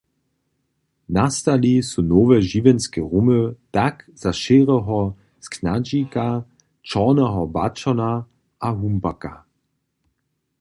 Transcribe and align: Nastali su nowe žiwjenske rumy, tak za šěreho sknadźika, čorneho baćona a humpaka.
Nastali 1.15 1.73
su 1.89 2.03
nowe 2.13 2.37
žiwjenske 2.51 2.99
rumy, 3.11 3.41
tak 3.75 3.95
za 4.23 4.31
šěreho 4.41 4.99
sknadźika, 5.45 6.25
čorneho 6.89 7.43
baćona 7.55 8.11
a 8.67 8.69
humpaka. 8.79 9.33